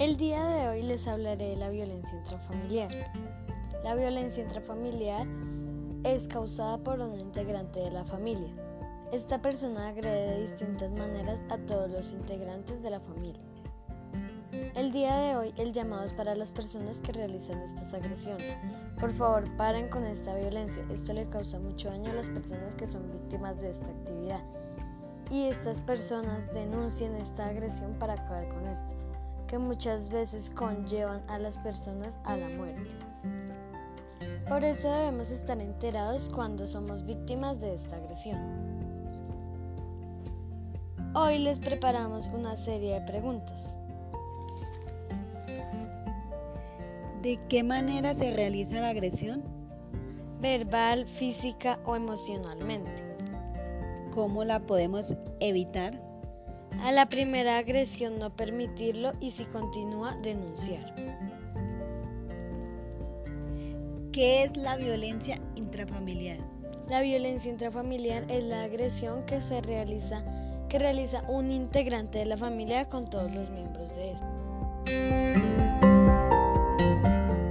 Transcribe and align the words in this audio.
El 0.00 0.16
día 0.16 0.42
de 0.46 0.66
hoy 0.66 0.82
les 0.82 1.06
hablaré 1.06 1.50
de 1.50 1.56
la 1.56 1.68
violencia 1.68 2.16
intrafamiliar. 2.16 2.88
La 3.84 3.94
violencia 3.94 4.42
intrafamiliar 4.42 5.26
es 6.04 6.26
causada 6.26 6.78
por 6.78 7.00
un 7.00 7.20
integrante 7.20 7.80
de 7.80 7.90
la 7.90 8.02
familia. 8.04 8.48
Esta 9.12 9.42
persona 9.42 9.88
agrede 9.88 10.30
de 10.30 10.40
distintas 10.40 10.90
maneras 10.92 11.38
a 11.50 11.58
todos 11.58 11.90
los 11.90 12.12
integrantes 12.12 12.82
de 12.82 12.88
la 12.88 13.00
familia. 13.00 13.42
El 14.74 14.90
día 14.90 15.16
de 15.16 15.36
hoy 15.36 15.52
el 15.58 15.70
llamado 15.70 16.04
es 16.04 16.14
para 16.14 16.34
las 16.34 16.50
personas 16.50 16.98
que 17.00 17.12
realizan 17.12 17.60
estas 17.60 17.92
agresiones. 17.92 18.56
Por 18.98 19.12
favor, 19.12 19.54
paren 19.58 19.90
con 19.90 20.06
esta 20.06 20.34
violencia. 20.34 20.82
Esto 20.90 21.12
le 21.12 21.28
causa 21.28 21.58
mucho 21.58 21.90
daño 21.90 22.10
a 22.10 22.14
las 22.14 22.30
personas 22.30 22.74
que 22.74 22.86
son 22.86 23.12
víctimas 23.12 23.60
de 23.60 23.68
esta 23.68 23.84
actividad. 23.84 24.40
Y 25.30 25.42
estas 25.42 25.82
personas 25.82 26.50
denuncien 26.54 27.14
esta 27.16 27.48
agresión 27.48 27.98
para 27.98 28.14
acabar 28.14 28.48
con 28.48 28.66
esto 28.66 28.94
que 29.50 29.58
muchas 29.58 30.10
veces 30.10 30.48
conllevan 30.48 31.28
a 31.28 31.36
las 31.36 31.58
personas 31.58 32.16
a 32.22 32.36
la 32.36 32.48
muerte. 32.50 32.88
Por 34.48 34.62
eso 34.62 34.88
debemos 34.88 35.32
estar 35.32 35.60
enterados 35.60 36.30
cuando 36.32 36.68
somos 36.68 37.04
víctimas 37.04 37.58
de 37.60 37.74
esta 37.74 37.96
agresión. 37.96 38.38
Hoy 41.14 41.40
les 41.40 41.58
preparamos 41.58 42.28
una 42.28 42.54
serie 42.54 42.94
de 42.94 43.00
preguntas. 43.00 43.76
¿De 47.20 47.40
qué 47.48 47.64
manera 47.64 48.14
se 48.14 48.30
realiza 48.30 48.78
la 48.78 48.90
agresión? 48.90 49.42
Verbal, 50.40 51.06
física 51.06 51.80
o 51.84 51.96
emocionalmente. 51.96 52.92
¿Cómo 54.14 54.44
la 54.44 54.60
podemos 54.60 55.06
evitar? 55.40 56.09
A 56.82 56.92
la 56.92 57.08
primera 57.08 57.58
agresión 57.58 58.18
no 58.18 58.30
permitirlo 58.30 59.12
y 59.20 59.32
si 59.32 59.44
continúa 59.44 60.16
denunciar. 60.22 60.94
¿Qué 64.12 64.44
es 64.44 64.56
la 64.56 64.76
violencia 64.76 65.40
intrafamiliar? 65.54 66.38
La 66.88 67.02
violencia 67.02 67.50
intrafamiliar 67.50 68.24
es 68.30 68.42
la 68.44 68.62
agresión 68.62 69.24
que 69.26 69.40
se 69.40 69.60
realiza 69.60 70.24
que 70.68 70.78
realiza 70.78 71.24
un 71.28 71.50
integrante 71.50 72.20
de 72.20 72.26
la 72.26 72.36
familia 72.36 72.88
con 72.88 73.10
todos 73.10 73.30
los 73.34 73.50
miembros 73.50 73.88
de 73.96 74.12
esta. 74.12 74.49